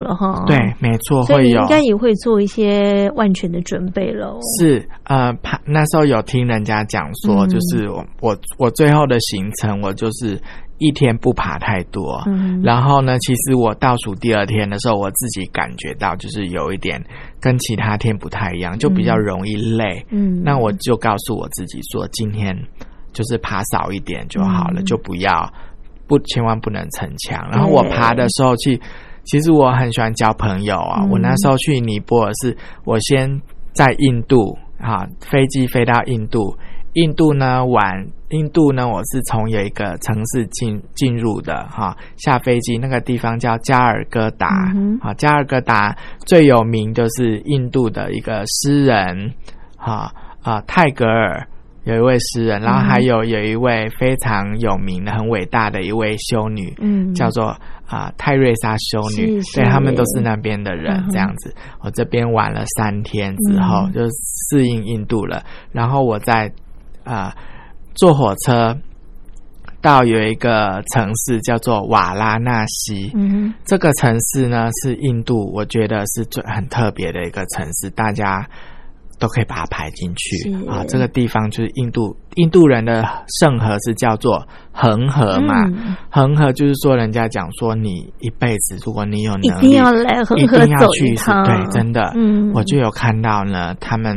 [0.00, 4.40] 了哈，对，没错，所以会有你应该也会做一些万全的准备喽。
[4.58, 10.38] 是呃，怕那时候有听人家讲说，嗯就是我我我最后的行程，我就是
[10.78, 12.22] 一天不爬太多。
[12.26, 17.02] 嗯然后呢，其实我倒数第二天的时候，我自己感觉到就是有一点
[17.40, 20.04] 跟其他天不太一样，就比较容易累。
[20.10, 22.56] 嗯那我就告诉我自己说，今天
[23.12, 25.52] 就是爬少一点就好了，嗯就不要
[26.06, 27.48] 不千万不能逞强。
[27.50, 28.80] 然后我爬的时候去，
[29.24, 31.02] 其实我很喜欢交朋友啊。
[31.02, 33.40] 嗯我那时候去尼泊尔是，我先
[33.72, 36.56] 在印度啊，飞机飞到印度，
[36.94, 49.32] 印度呢玩，印度呢我是从有一个城市进进入的哈、下飞机那个地方叫加尔各答，嗯啊，加尔各答最有名就是印度的一个诗人，
[49.76, 51.46] 哈啊泰戈尔。
[51.84, 57.54] 有一位诗人，然后还有有一位非常有名的、很伟大的一位修女，嗯叫做
[57.86, 61.54] 啊、泰瑞莎修女，是是对他们都是那边的人，嗯这样子。
[61.80, 64.00] 我这边玩了三天之后，嗯就
[64.48, 65.44] 适应印度了。
[65.72, 66.50] 然后我在
[67.04, 67.34] 啊、
[67.94, 68.76] 坐火车
[69.80, 78.48] 到有一个城市叫做瓦拉纳西，嗯这个城市呢是印度，我觉得是最很特别的一个城市，大家
[79.18, 80.36] 都可以把它排进去。
[80.38, 80.68] 是。
[80.68, 80.84] 啊。
[80.88, 83.04] 这个地方就是印度，印度人的
[83.38, 85.66] 圣河是叫做恒河嘛。
[85.66, 85.94] 嗯。
[86.10, 92.50] 恒河就是说，人家讲说，你一辈子如果你有能力，定要来恒一河走定要去一次，一趟，对，真的，嗯。
[92.54, 94.16] 我就有看到呢，他们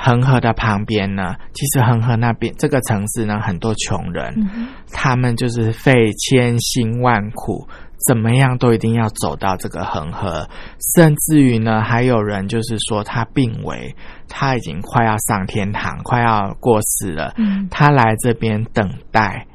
[0.00, 7.66] 恒河的旁边呢，其实恒河那边这个城市呢，很多穷人，嗯他们就是费千辛万苦，
[8.06, 10.48] 怎么样都一定要走到这个恒河，
[10.94, 13.94] 甚至于呢，还有人就是说他病危，
[14.28, 19.46] 他已经快要上天堂，快要过世了，嗯他来这边等待。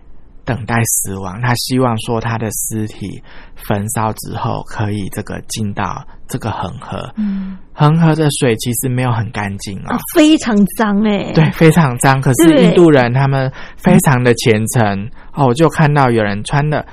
[0.48, 3.22] 等待死亡，他希望说他的尸体
[3.68, 6.98] 焚烧之后可以这个进到这个恒河。
[7.18, 12.22] 嗯，恒河的水其实没有很干净哦啊，，非常脏哎，对，非常脏。
[12.22, 16.86] 可是印度人他们非常的虔诚哦，我就看到有人穿的，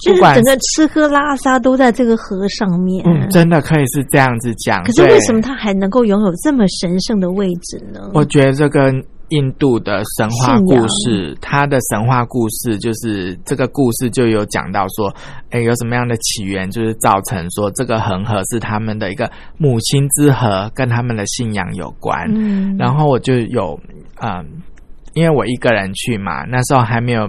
[0.00, 3.04] 就是整个吃喝拉撒都在这个河上面。
[3.06, 4.82] 嗯，真的可以是这样子讲。
[4.82, 8.00] 可是为什么它还能够拥有这么神圣的位置呢？
[8.14, 9.04] 我觉得这跟
[9.34, 15.12] 印度的神话故事，它的神话故事就是这个故事就有讲到说，
[15.50, 22.14] 哎，有什么样的起源，就是造成说这个恒河是他们的一个母亲之河，跟他们的信仰有关。
[22.32, 23.78] 嗯，然后我就有
[24.22, 24.62] 嗯，
[25.14, 27.28] 因为我一个人去嘛，那时候还没有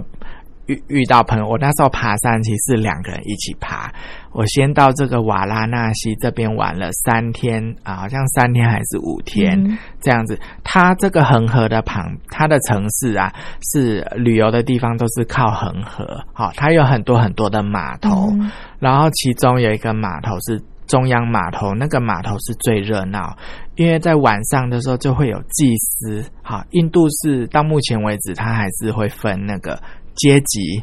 [0.66, 1.48] 遇遇到朋友。
[1.48, 3.92] 我那时候爬山其实是两个人一起爬。
[4.32, 10.38] 我先到这个瓦拉纳西这边玩了三天啊，好像三天还是五天、嗯这样子。
[10.62, 13.32] 它这个恒河的旁，它的城市啊，
[13.72, 23.34] 是旅游的地方都是靠恒河，好、它有很多很多的码头，嗯然后其中有一个码头是中央码头，那个码头是最热闹，
[23.76, 26.22] 因为在晚上的时候就会有祭司。
[26.42, 29.80] 好，印度是到目前为止，它还是会分那个
[30.16, 30.82] 阶级。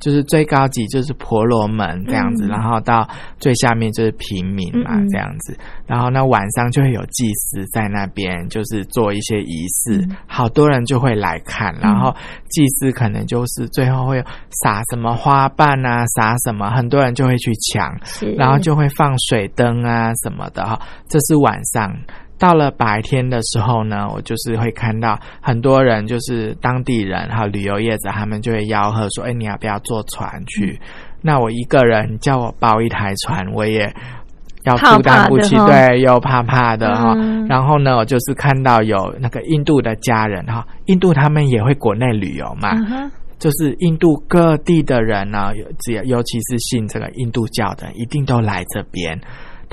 [0.00, 12.14] 就是最高级就是婆罗门这样子，嗯然后到最下面就是平民嘛这样子，然后呢晚上就会有祭司在那边，就是做一些仪式，嗯好多人就会来看，然后
[12.50, 14.22] 祭司可能就是最后会
[14.62, 17.90] 撒什么花瓣啊，撒什么，很多人就会去抢，
[18.36, 20.78] 然后就会放水灯啊什么的哈。
[21.08, 21.90] 这是晚上。
[22.38, 30.78] 到了白天的时候呢，我就是会看到很多人，就是当地人还有旅游业者，他们就会吆喝说：“哎，你要不要坐船去？”
[31.22, 33.90] 那我一个人叫我包一台船，我也
[34.64, 37.14] 要负担不起，对，又怕怕的哈。
[37.16, 49.20] 嗯然后呢，我就是看到有那个印度的家人哈，印度他们也会国内旅游嘛，嗯就是印度各地的人呢，有只要尤其是信这个印度教的，一定都来这边。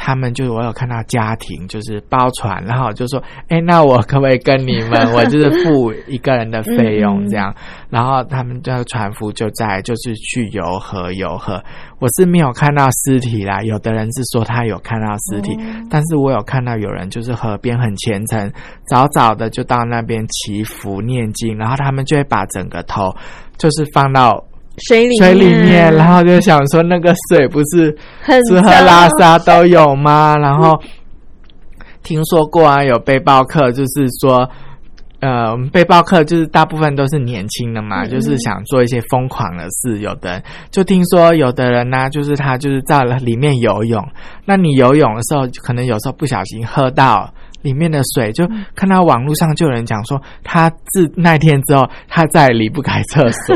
[0.03, 4.99] 他们就我有看到家庭就是包船，然后就说，哎，那我可不可以跟你们？
[5.13, 7.53] 我就是付一个人的费用这样。
[7.91, 11.63] 然后他们这个船夫就在就是去游河游河。
[11.99, 15.55] 我是没有看到尸体啦，有的人是说他有看到尸体，
[15.87, 18.51] 但是我有看到有人就是河边很虔诚，
[18.87, 23.15] 早早的就到那边祈福念经，然后他们就会把整个头
[23.55, 24.43] 就是放到。
[24.87, 27.91] 水里水里面，然后就想说那个水不是
[28.47, 30.35] 吃喝拉撒都有吗？
[30.37, 30.79] 然后
[32.03, 34.49] 听说过啊，有背包客就是说，
[35.19, 39.99] 呃，背包客就是大部分都是年轻的嘛，就是想做一些疯狂的事。
[39.99, 44.03] 有的就听说有的人呢，就是他就是在里面游泳，
[44.45, 47.31] 那你游泳的时候，可能有时候不小心喝到。
[47.61, 53.55] 里面的水，就看到网络上就有人讲说，他自那天之后，他再离不开厕所，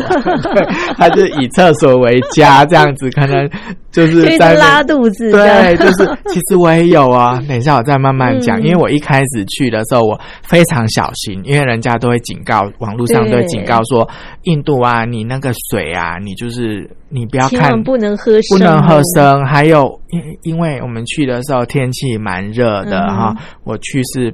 [0.53, 0.65] 对，
[0.97, 3.49] 他就以厕所为家，这样子可能
[3.91, 5.31] 就是在拉肚子。
[5.31, 14.07] 对，就是其实我也有啊，等一下我再慢慢讲，因为我一开始去的时候我非常小心，因为人家都会警告，网络上都会警告说，
[14.43, 23.94] 印度啊，你那个水啊，你就是你不要看，不能喝，不能喝生，还有因因为我们去的时候天气蛮热的哈，我去。
[24.03, 24.33] 是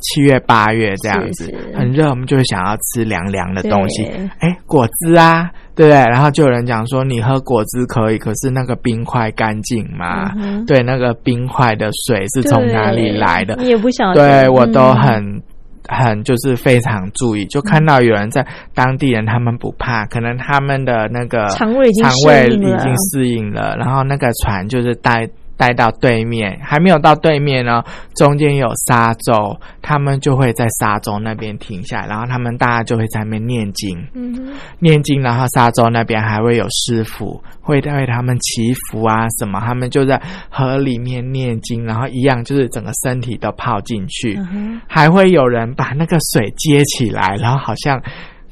[0.00, 4.04] 七月八月这样子，很热，我们就会想要吃凉凉的东西。
[4.38, 5.98] 哎，果汁啊，对不对？
[6.04, 10.32] 然后就有人讲说，你喝果汁可以，可是那个冰块干净吗？
[10.68, 13.56] 对，那个冰块的水是从哪里来的？
[13.60, 14.44] 你也不晓得。
[14.44, 15.42] 对我都很
[15.88, 25.28] 很就是非常注意，就看到有人在当地人，他们不怕，可能他们的那个肠胃肠胃已经适应了，然后那个船就是带。
[25.58, 27.82] 带到对面，还没有到对面呢，
[28.14, 44.38] 中间有沙洲，他们就会在沙洲那边停下，然后他们大家就会在那边念经，嗯，念经，然后沙洲那边还会有师傅会为他们祈福啊什么，他们就在河里面念经，然后一样就是整个身体都泡进去，
[44.86, 48.00] 还会有人把那个水接起来，然后好像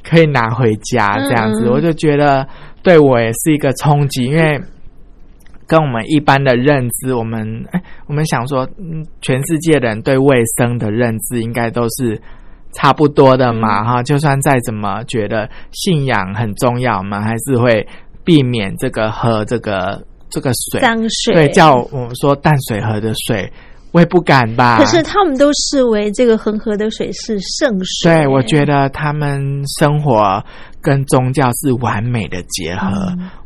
[0.03, 2.45] 可以拿回家这样子，我就觉得
[2.83, 4.61] 对我也是一个冲击，因为。
[5.67, 12.21] 跟我们一般的认知，我们哎，我们想说，嗯，全世界人对卫生的认知应该都是
[12.73, 17.85] 差不多的嘛，哈，就算再怎么觉得信仰很重要我们，还是会
[18.23, 20.01] 避免这个喝这个
[20.31, 23.53] 这个水，脏水，对，叫我们说淡水河的水，
[23.91, 24.79] 我也不敢吧。
[24.79, 29.43] 可是他们都视为这个恒河的水是圣水，对我觉得他们
[29.81, 30.41] 生活
[30.81, 32.89] 跟宗教是完美的结合，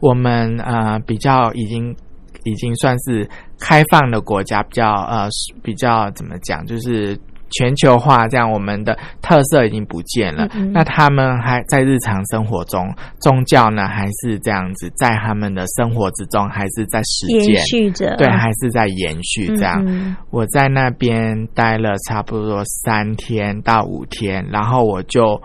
[0.00, 1.96] 我们呃比较已经。
[2.45, 3.28] 已经算是
[3.59, 5.28] 开放的国家，比较呃
[5.62, 7.18] 比较怎么讲，就是
[7.51, 10.49] 全球化这样，我们的特色已经不见了。
[10.72, 12.88] 那他们还在日常生活中，
[13.20, 19.84] 宗教呢还是这样子，在他们的生活之中还是在实践，延续着，对，还是在延续这样。
[20.30, 25.41] 我在那边待了差不多三天到五天，然后我就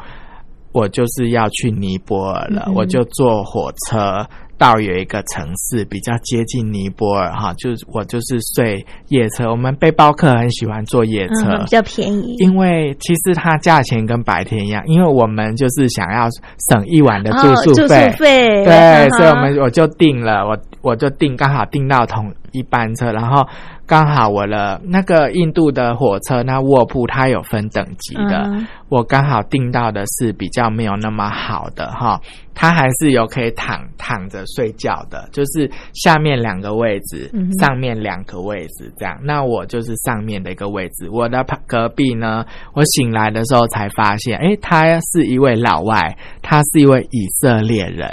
[0.73, 4.23] 我就是要去尼泊尔了，我就坐火车。
[4.57, 9.49] 到有一个城市比较接近尼泊尔哈，就是我就是睡夜车。
[9.49, 12.35] 我们背包客很喜欢坐夜车，比较便宜。
[12.39, 16.27] 因为其实它价钱跟白天一样，因为我们就是想要
[16.69, 23.45] 省一晚的住宿费，对，所以我们我就订了，我我就订刚好订到同一班车，然后。
[23.87, 28.51] 刚好我的那个印度的火车，那卧铺它有分等级的，
[28.89, 32.19] 我刚好订到的是比较没有那么好的哈，
[32.55, 37.29] 它还是有可以躺躺着睡觉的，就是下面两个位置，
[37.61, 39.15] 上面两个位置这样。
[39.21, 42.43] 那我就是上面的一个位置，我的隔壁呢，
[42.73, 48.09] 我醒来的时候才发现，哎，他是一位老外，他是一位以色列人，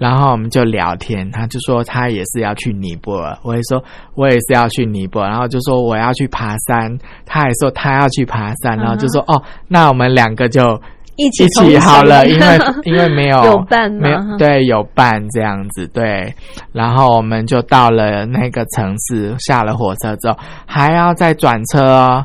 [0.00, 3.81] 然后我们就聊天，他就说他也是要去尼泊尔，我也说
[4.14, 5.22] 我也是要去尼泊。
[5.22, 10.80] 然后就说我要去爬山，他还说他要去爬山，然后就说哦，那我们两个就
[11.16, 16.34] 一起一起好了，因为因为没有 有伴，没有对有伴这样子对，
[16.72, 22.24] 然后我们就到了那个城市，下了火车之后还要再转车，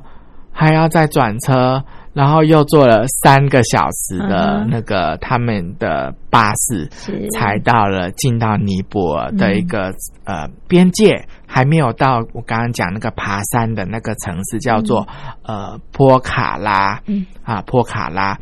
[0.51, 1.83] 还要再转车。
[2.13, 6.89] 然后又坐了三个小时的那个他们的巴士，
[7.29, 9.93] 才到了进到尼泊尔的一个
[10.23, 15.07] 呃边界，还没有到我刚刚讲那个爬山的那个城市，叫做
[15.43, 17.01] 呃坡卡拉，
[17.43, 18.37] 啊坡卡拉，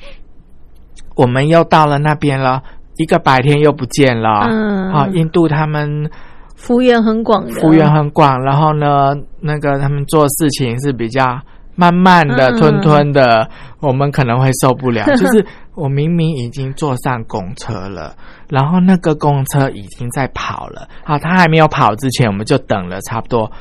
[1.16, 2.62] 我们又到了那边了，
[2.97, 4.91] 一个白天又不见了，嗯。
[4.91, 6.10] 啊印度他们
[6.56, 11.39] 幅员很广，幅员很广，然后呢那个他们做事情是比较。
[11.78, 13.49] 慢慢的吞吞的，
[13.82, 15.03] 我们可能会受不了。
[15.18, 15.45] 就是
[15.76, 18.15] 我明明已经坐上公车了，
[18.49, 20.88] 然后那个公车已经在跑了。
[21.03, 23.51] 好，他还没有跑之前，我们就等了差不多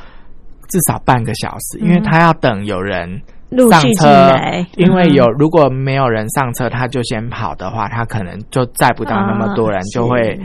[0.68, 3.20] 至少半个小时，因为他要等有人
[3.70, 4.06] 上车。
[4.06, 5.36] 来，因为有嗯。
[5.38, 10.40] 如果没有人上车，他就先跑的话，他可能就载不到那么多人，啊就会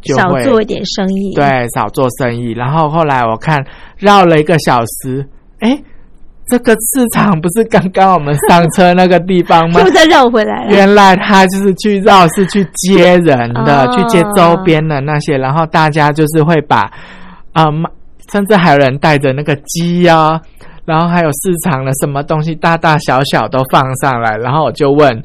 [0.00, 2.50] 就会少做一点生意，对，少做生意。
[2.52, 3.64] 然后后来我看
[3.96, 5.26] 绕了一个小时，
[5.60, 5.80] 哎，
[6.46, 9.90] 这个市场不是刚刚我们上车那个地方吗就？
[9.90, 10.70] 再绕回来了。
[10.70, 16.90] 原来他就是去绕，是去接人的，哦去接周边的那些，然后大家就是会把
[17.52, 17.88] 啊、妈
[18.30, 20.40] 甚至还有人带着那个鸡啊，
[20.84, 25.22] 然后还有市场的什么东西，大大小小都放上来，然后我就问。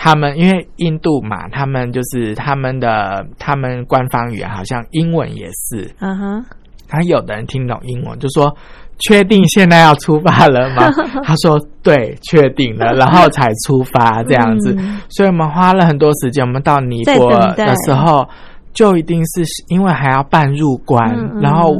[0.00, 6.44] 他们因为印度嘛，他们就是他们的他们官方语言好像英文也是，啊哈，
[6.86, 8.56] 他有的人听懂英文，就说
[8.98, 10.90] 确定现在要出发了吗？
[11.24, 14.74] 他说对，确定了， 然后才出发这样子。
[14.78, 16.44] 嗯所以我们花了很多时间。
[16.44, 18.28] 我们到尼泊尔的时候，
[18.72, 21.74] 就一定是因为还要办入关，然后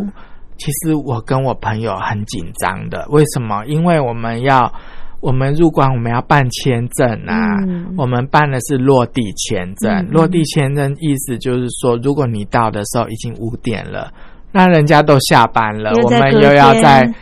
[0.57, 3.07] 其实我跟我朋友很紧张的。
[3.11, 3.65] 为什么？
[3.67, 4.73] 因为我们要。
[5.21, 7.35] 我们入关，我们要办签证啊。
[7.67, 14.13] 嗯我们办的是落地签证，落地签证意思就是说，如果你到的时候已经五点了，
[14.53, 17.15] 那人家都下班了，我们又要天再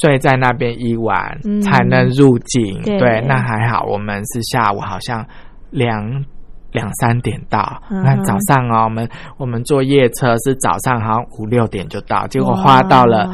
[0.00, 2.80] 睡在那边一晚、嗯才能入境。
[2.82, 5.26] 对那还好，我们是下午好像
[5.70, 6.24] 两
[6.72, 7.82] 两三点到。
[7.90, 13.28] 嗯那早上哦，我们我们坐夜车是早上好像五六点就到，结果花到了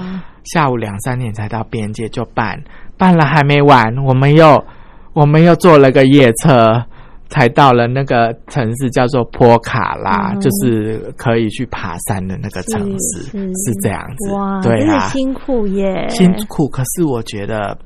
[0.44, 2.58] 下午两三点才到边界就办，
[2.96, 4.64] 办了还没完，我们又
[5.12, 6.82] 我们又坐了个夜车。
[7.28, 14.32] 才到了那个城市叫做坡卡拉，嗯就是可以去爬山的那个城市，是这样子。
[14.32, 17.76] 哇，对啊，辛苦耶，辛苦，可是我觉得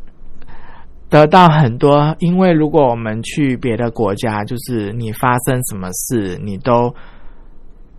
[1.09, 6.95] 得到很多，因为如果我们去别的国家，就是你发生什么事，你都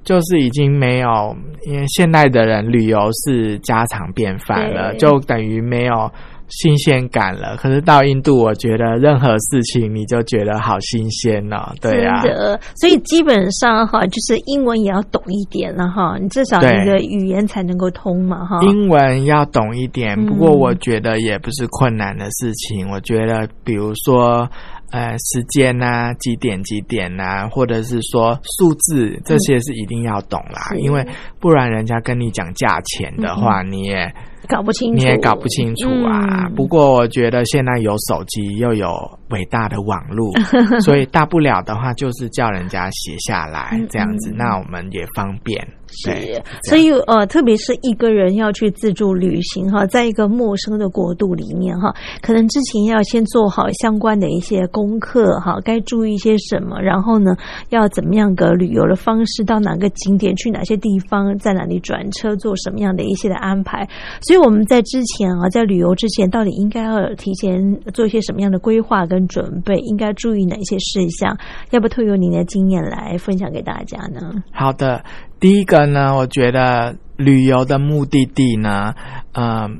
[0.03, 1.35] 就是已经没有，
[1.65, 6.11] 因为现代的人旅游是家常便饭了，就等于没有。
[6.51, 18.59] 新鲜感了，可是到印度，我觉得任何事情你就觉得好新鲜哦，对呀、真的，所以基本上哈，就是英文也要懂一点了哈，你至少你的语言才能够通嘛哈。
[18.63, 22.89] 英文要懂一点，嗯不过我觉得也不是困难的事情。
[22.91, 24.49] 我觉得，比如说，
[24.91, 31.05] 呃，时间呐、几点几点呐、或者是说数字，这些是一定要懂啦，是因为
[31.39, 34.13] 不然人家跟你讲价钱的话，你也
[34.47, 36.47] 搞不清楚，你也搞不清楚啊。
[36.47, 38.89] 嗯不过我觉得现在有手机，又有
[39.29, 40.29] 伟大的网络，
[40.81, 45.65] 所以大不了的话就是叫人家写下来嗯这样子，嗯那我们也方便。
[45.93, 57.35] 是，所以呃，特别是一个人要去自助旅行哈，在一个陌生的国度里面哈，可能之前要先做好相关的一些功课哈，该注意一些什么，然后呢，
[57.69, 63.85] 要怎么样个旅游的方式，到哪个景点，去哪些地方，在哪里转车，做什么样的一些的安排。
[64.21, 71.38] 所以我们在之前啊，在旅游之前，到底应该要提前做一些什么样的规划跟准备，应该注意哪些事项？
[71.71, 74.43] 要不透过您的经验来分享给大家呢？
[74.51, 75.03] 好的，
[75.39, 78.93] 第一个呢，我觉得旅游的目的地呢，
[79.34, 79.79] 嗯、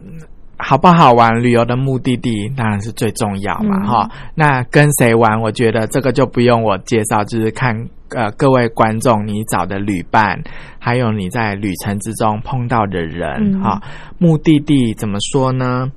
[0.58, 1.42] 好不好玩？
[1.42, 5.42] 旅游的目的地当然是最重要嘛，嗯哈、那跟谁玩？
[5.42, 7.76] 我觉得这个就不用我介绍，就是看
[8.16, 10.42] 呃各位观众你找的旅伴，
[10.80, 13.82] 还有你在旅程之中碰到的人，嗯哈、
[14.18, 15.92] 目的地怎么说呢？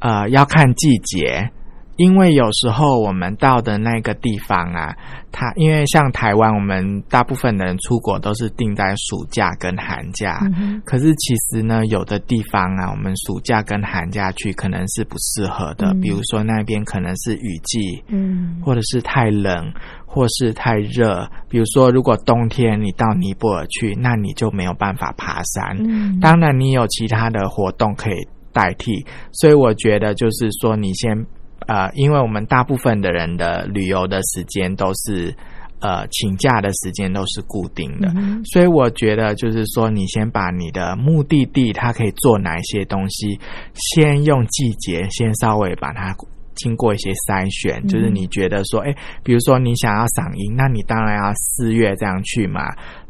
[0.00, 1.50] 呃，要看季节。
[1.96, 4.94] 因为有时候我们到的那个地方啊，
[5.30, 10.40] 它因为像台湾，我们大部分的人出国都是定在暑假跟寒假。
[10.56, 15.92] 嗯可是其实呢，有的地方啊，我们暑假跟寒假去可能是不适合的。
[15.92, 19.72] 嗯比如说那边可能是雨季，嗯或者是太冷，
[20.04, 21.28] 或是太热。
[21.48, 25.76] 比如说，如果冬天你到尼泊尔去，那你就没有办法爬山。
[25.78, 28.16] 嗯当然，你有其他的活动可以
[28.52, 31.16] 代替，所以我觉得就是说，你先
[31.66, 35.34] 呃，因为我们大部分的人的旅游的时间都是
[35.80, 43.38] 呃请假的时间都是固定的，嗯所以我觉得就是说，你先把你的目的地它可以做哪一些东西，
[43.74, 46.14] 先用季节先稍微把它。
[46.56, 48.94] 经过一些筛选，嗯就是你觉得说，哎、
[49.24, 52.60] 比如说你想要赏樱，那你当然要四月这样去嘛。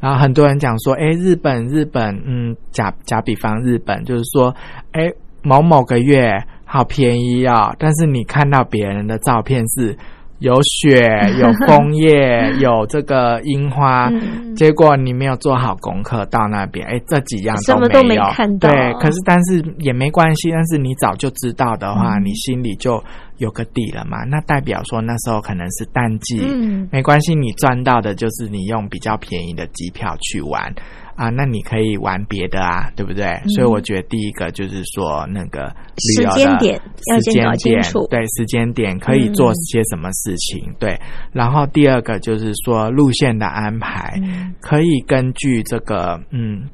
[0.01, 4.49] 然后很多人讲说，哎，日本，日本，嗯，假假比方日本，就是说，
[4.93, 6.33] 哎，某某个月
[6.75, 9.97] 好便宜啊、但是你看到别人的照片是
[10.41, 11.07] 有雪、
[11.39, 14.57] 有枫叶、有这个樱花， 嗯。
[14.57, 18.69] 结果你没有做好功课，到那边，哎，这几样什么都没没有看到。
[18.69, 22.25] 对，可是但是也没关系，但是你早就知道的话，嗯。
[22.25, 23.01] 你心里就
[23.39, 26.89] 有个底了嘛，那代表说那时候可能是淡季，嗯。
[26.91, 30.75] 没关系，你赚到的就是你用比较便宜的机票去玩
[31.17, 33.25] 啊，那你可以玩别的啊，对不对？
[33.55, 35.67] 所以我觉得第一个就是说那个
[35.99, 36.81] 时间点
[37.21, 40.99] 时间点对时间点可以做嗯些什么事情，对。
[41.33, 46.69] 然后第二个就是说路线的安排，嗯可以根据这个嗯。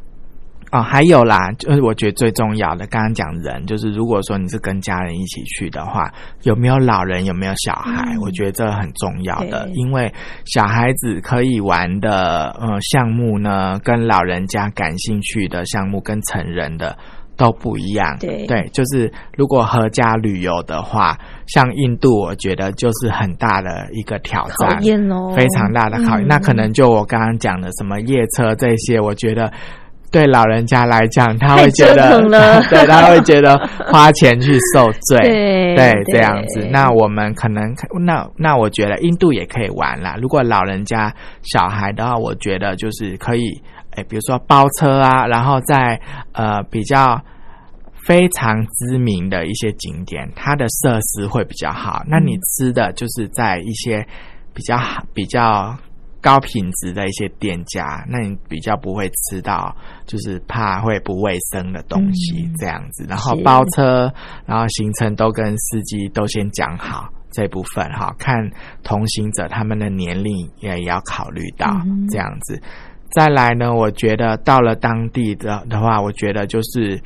[0.73, 6.09] 哦，还有啦，就是我觉得最重要的，刚刚讲人，就是如果说你是跟家人一起去的话，
[6.45, 10.13] 有没有老人，有没有小孩，嗯我觉得这很重要的，因为
[10.45, 16.97] 小孩子可以玩的呃项目呢，跟老人家感兴趣的项目跟成人的
[17.37, 18.17] 都不一样。
[18.21, 21.19] 对对，就是如果合家旅游的话，
[21.49, 26.25] 像印度，我觉得就是很大的一个挑战，考验哦非常大的考验。
[26.25, 29.53] 嗯那可能就我刚刚讲的什么夜车这些，我觉得。
[30.11, 32.21] 对老人家来讲，他会觉得
[32.69, 33.57] 对，他会觉得
[33.87, 36.67] 花钱去受罪，对对，对这样子。
[36.71, 37.63] 那我们可能，
[38.05, 40.17] 那那我觉得印度也可以玩啦。
[40.21, 43.63] 如果老人家小孩的话，我觉得就是可以，
[43.95, 46.01] 哎，比如说包车啊，然后在
[46.33, 47.21] 呃比较
[48.07, 52.03] 非常知名的一些景点，它的设施会比较好。
[52.09, 54.05] 那你吃的就是在一些
[54.53, 55.77] 比较好、比较
[56.21, 59.75] 高品质的一些店家，那你比较不会吃到
[60.07, 63.05] 就是怕会不卫生的东西嗯这样子。
[63.09, 64.13] 然后包车，
[64.47, 67.09] 然后行程都跟司机都先讲好。
[67.33, 68.37] 这部分哈，看
[68.83, 72.61] 同行者他们的年龄也要考虑到嗯这样子。
[73.13, 77.01] 再来呢，我觉得到了当地的的话，我觉得就是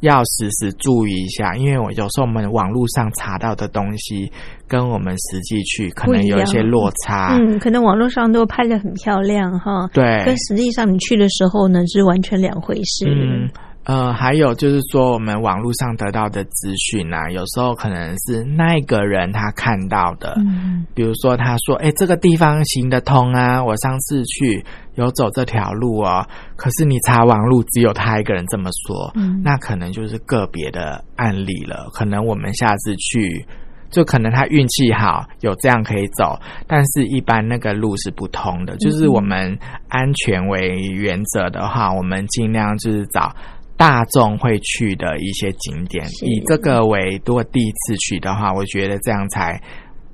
[0.00, 4.32] 要时时注意一下，因为我有时候我们网络上查到的东西
[4.70, 7.36] 跟我们实际去可能有一些落差。
[7.36, 13.04] 嗯，可能网络上都拍的很漂亮哈，对，跟实际上你去的时候呢是完全两回事。
[13.08, 13.50] 嗯，
[13.82, 24.64] 呃，还有就是说，我们网络上得到的资讯啊，有时候可能是那个人他看到的，嗯，比如说他说，哎，这个地方行得通啊，我上次去
[24.94, 33.44] 有走这条路哦，可是你查网络只有他一个人这么说，嗯那可能就是个别的案例了，可能我们下次去。
[33.90, 38.76] 就可能他运气好，有这样可以走，但是一般那个路是不通的。
[38.76, 43.34] 就是我们安全为原则的话，我们尽量就是找
[43.76, 49.60] 大众会去的一些景点，以这个为如果第一次去的话，我觉得这样才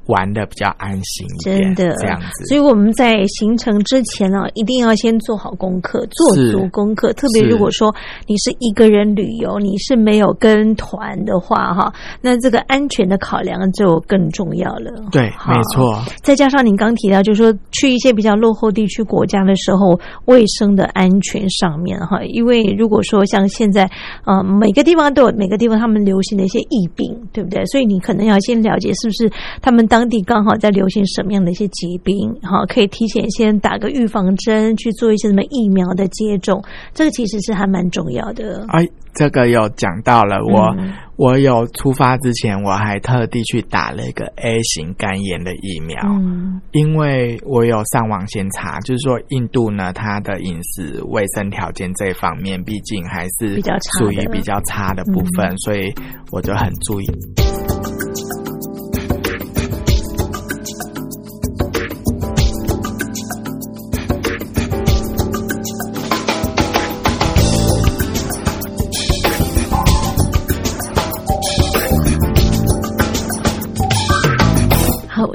[0.07, 2.45] 玩的比较安心一点，真的这样子。
[2.47, 7.13] 所以我们在行程之前呢、一定要先做好功课，做足功课。
[7.13, 7.95] 特别如果说
[8.27, 14.91] 你是一个人旅游，你是没有跟团的话，哈，那这个安全的考量就更重要了。
[15.13, 23.89] 对，没错，再加上您刚提到，就是说去一些比较落后地区国家的时候，卫生的安全上面哈，因为如果说像现在，
[24.25, 27.65] 呃，每个地方都有每个地方他们流行的一些疫病，对不对？
[27.67, 29.31] 所以你可能要先了解是不是
[29.61, 36.61] 他们当地刚好在流行什么样的一些疾病，哈，可以提前先打个预防针，去做一些什么疫苗的接种，
[36.93, 38.65] 这个其实是还蛮重要的。
[38.69, 45.99] 哎，这个有讲到了，我、嗯我有出发之前，我还特地去打了一个 A 型肝炎的疫苗。
[46.05, 55.91] 嗯，因为我有上网先查，就是说印度呢，它的饮食卫生条件这一方面，毕竟还是比较差属于比较差的部分，所以
[56.31, 57.76] 我就很注意。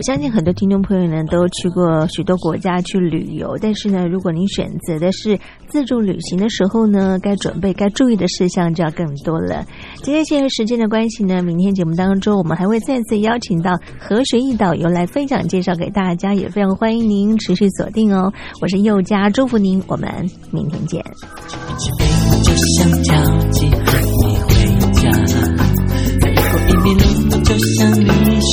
[0.01, 9.63] 相信很多听众朋友呢都去过许多国家去旅游，但是呢，如果您选择的是自助旅行的时候呢，该准备、该注意的事项就要更多了。
[10.01, 18.33] 今天因为时间的关系呢，明天节目当中我们还会再次邀请到和学义导游来分享介绍给大家，也非常欢迎您持续锁定哦。
[18.61, 20.09] 我是佑佳，祝福您，我们
[20.51, 21.03] 明天见。
[22.43, 23.13] 就像交
[23.49, 24.53] 集和你回
[24.93, 25.11] 家，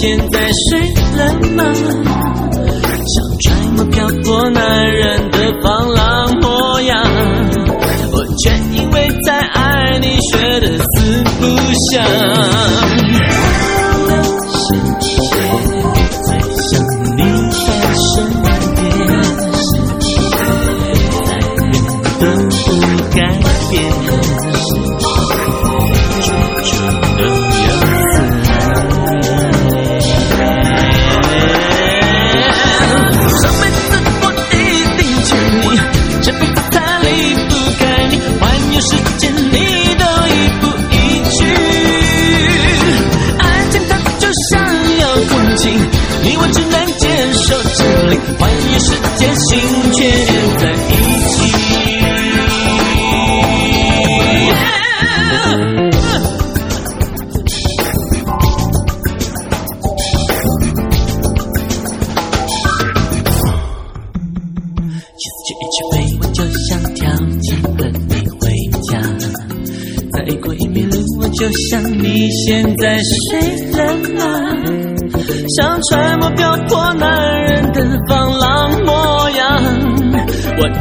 [0.00, 0.80] 现在睡
[1.16, 1.20] 了
[1.56, 1.64] 吗？
[3.08, 7.02] 想揣摩漂泊男人的放浪模样，
[8.12, 11.46] 我却因为在爱你学得四不
[11.90, 12.04] 像。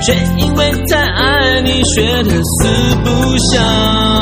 [0.08, 4.17] 却因为太爱你，学着四不像。